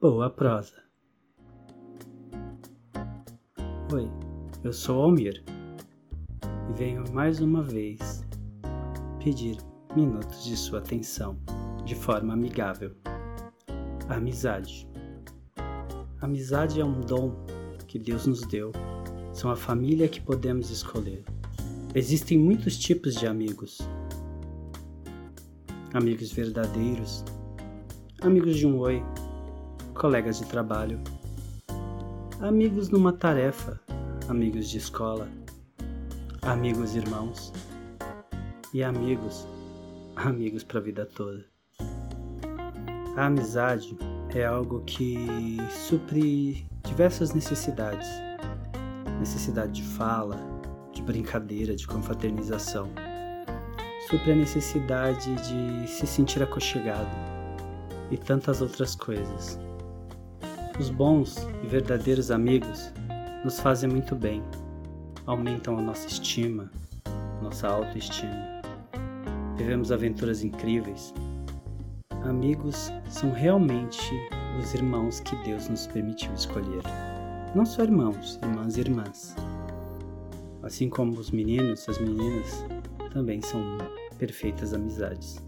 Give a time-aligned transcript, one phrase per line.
[0.00, 0.74] Boa prosa.
[3.92, 4.10] Oi,
[4.62, 5.42] eu sou Almir
[6.68, 8.24] e venho mais uma vez
[9.22, 9.58] pedir
[9.94, 11.38] minutos de sua atenção
[11.84, 12.92] de forma amigável.
[14.08, 14.88] amizade.
[16.20, 17.32] amizade é um dom
[17.86, 18.72] que Deus nos deu,
[19.32, 21.24] são a família que podemos escolher.
[21.94, 23.78] Existem muitos tipos de amigos.
[25.92, 27.24] Amigos verdadeiros,
[28.20, 29.00] amigos de um oi,
[29.94, 31.00] colegas de trabalho,
[32.40, 33.80] amigos numa tarefa,
[34.28, 35.28] amigos de escola,
[36.42, 37.52] amigos irmãos
[38.72, 39.46] e amigos,
[40.16, 41.44] amigos para a vida toda.
[43.16, 43.96] A amizade
[44.34, 48.08] é algo que supre diversas necessidades.
[49.20, 50.36] Necessidade de fala,
[50.92, 52.90] de brincadeira, de confraternização.
[54.10, 57.16] Supre a necessidade de se sentir aconchegado
[58.10, 59.58] e tantas outras coisas.
[60.78, 62.92] Os bons e verdadeiros amigos
[63.44, 64.42] nos fazem muito bem,
[65.24, 66.68] aumentam a nossa estima,
[67.40, 68.60] nossa autoestima.
[69.56, 71.14] Vivemos aventuras incríveis.
[72.24, 74.10] Amigos são realmente
[74.58, 76.82] os irmãos que Deus nos permitiu escolher.
[77.54, 79.36] Não só irmãos, irmãs e irmãs.
[80.60, 82.64] Assim como os meninos, as meninas
[83.12, 83.78] também são
[84.18, 85.38] perfeitas amizades.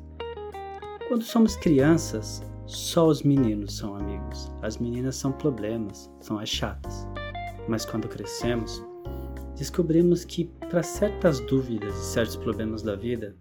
[1.09, 7.07] Quando somos crianças, só os meninos são amigos, as meninas são problemas, são as chatas.
[7.69, 8.83] Mas quando crescemos,
[9.57, 13.37] descobrimos que para certas dúvidas e certos problemas da vida,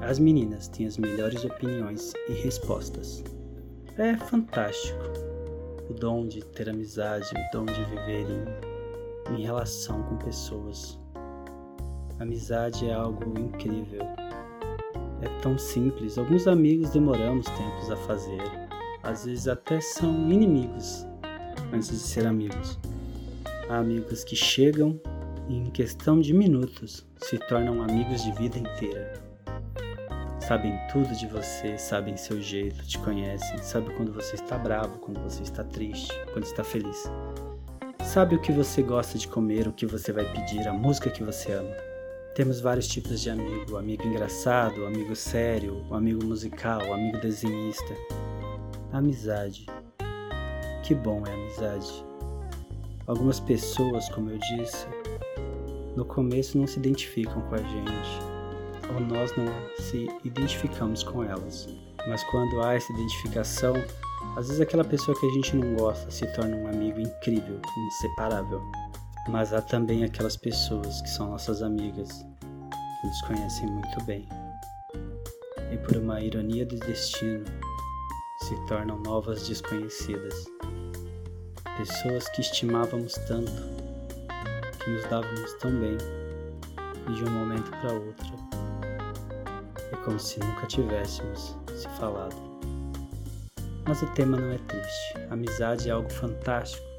[0.00, 3.22] as meninas têm as melhores opiniões e respostas.
[3.96, 5.04] É fantástico
[5.88, 8.26] o dom de ter amizade, o dom de viver
[9.30, 10.98] em, em relação com pessoas.
[12.18, 14.02] Amizade é algo incrível
[15.24, 16.18] é tão simples.
[16.18, 18.40] Alguns amigos demoramos tempos a fazer.
[19.02, 21.06] Às vezes até são inimigos
[21.72, 22.78] antes de ser amigos.
[23.68, 25.00] Há amigos que chegam
[25.48, 29.22] e em questão de minutos se tornam amigos de vida inteira.
[30.40, 35.18] Sabem tudo de você, sabem seu jeito, te conhecem, sabem quando você está bravo, quando
[35.20, 37.10] você está triste, quando está feliz.
[38.04, 41.22] Sabe o que você gosta de comer, o que você vai pedir, a música que
[41.22, 41.93] você ama.
[42.34, 47.94] Temos vários tipos de amigo: amigo engraçado, amigo sério, amigo musical, amigo desenhista.
[48.92, 49.66] Amizade.
[50.82, 52.04] Que bom é amizade.
[53.06, 54.84] Algumas pessoas, como eu disse,
[55.94, 58.20] no começo não se identificam com a gente,
[58.92, 59.46] ou nós não
[59.78, 61.68] se identificamos com elas.
[62.08, 63.74] Mas quando há essa identificação,
[64.36, 68.60] às vezes aquela pessoa que a gente não gosta se torna um amigo incrível, inseparável.
[69.28, 72.24] Mas há também aquelas pessoas que são nossas amigas,
[73.00, 74.28] que nos conhecem muito bem,
[75.72, 77.44] e por uma ironia do destino
[78.40, 80.44] se tornam novas desconhecidas.
[81.78, 83.50] Pessoas que estimávamos tanto,
[84.78, 85.96] que nos dávamos tão bem,
[87.08, 88.34] e de um momento para outro
[89.92, 92.36] é como se nunca tivéssemos se falado.
[93.86, 95.14] Mas o tema não é triste.
[95.30, 96.93] Amizade é algo fantástico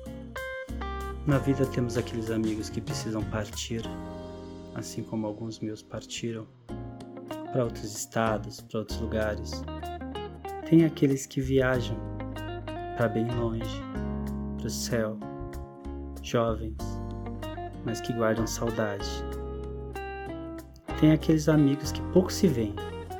[1.25, 3.81] na vida temos aqueles amigos que precisam partir,
[4.75, 6.47] assim como alguns meus partiram
[7.51, 9.63] para outros estados, para outros lugares.
[10.69, 11.97] Tem aqueles que viajam
[12.95, 13.81] para bem longe,
[14.57, 15.17] para o céu,
[16.21, 16.77] jovens,
[17.83, 19.09] mas que guardam saudade.
[20.99, 22.75] Tem aqueles amigos que pouco se veem,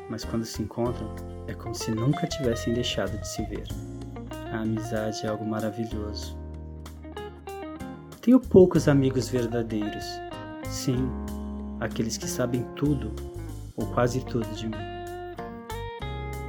[0.09, 1.13] mas quando se encontram
[1.47, 3.67] é como se nunca tivessem deixado de se ver.
[4.51, 6.44] A amizade é algo maravilhoso
[8.25, 10.03] tenho poucos amigos verdadeiros.
[10.67, 11.07] Sim,
[11.79, 13.11] aqueles que sabem tudo,
[13.77, 14.75] ou quase tudo de mim.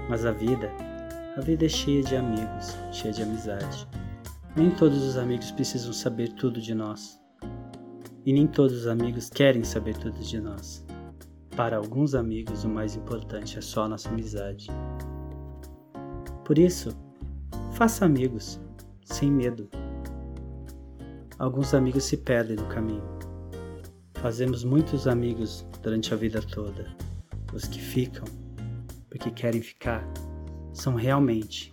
[0.09, 0.73] Mas a vida,
[1.37, 3.87] a vida é cheia de amigos, cheia de amizade.
[4.57, 7.21] Nem todos os amigos precisam saber tudo de nós.
[8.25, 10.83] E nem todos os amigos querem saber tudo de nós.
[11.55, 14.69] Para alguns amigos, o mais importante é só a nossa amizade.
[16.43, 16.89] Por isso,
[17.73, 18.59] faça amigos,
[19.05, 19.69] sem medo.
[21.39, 23.05] Alguns amigos se perdem no caminho.
[24.15, 26.97] Fazemos muitos amigos durante a vida toda.
[27.53, 28.25] Os que ficam,
[29.11, 30.03] porque querem ficar,
[30.73, 31.71] são realmente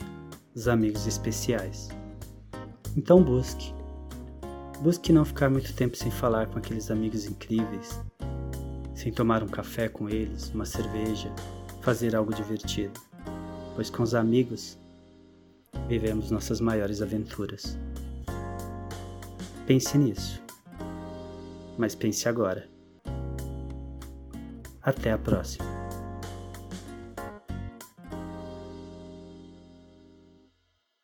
[0.54, 1.88] os amigos especiais.
[2.98, 3.74] Então busque.
[4.82, 8.02] Busque não ficar muito tempo sem falar com aqueles amigos incríveis,
[8.94, 11.34] sem tomar um café com eles, uma cerveja,
[11.82, 13.00] fazer algo divertido,
[13.76, 14.78] pois com os amigos
[15.88, 17.78] vivemos nossas maiores aventuras.
[19.66, 20.42] Pense nisso.
[21.78, 22.70] Mas pense agora.
[24.82, 25.83] Até a próxima.